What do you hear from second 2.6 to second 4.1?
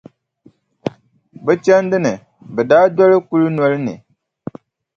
daa doli kulinoli ni.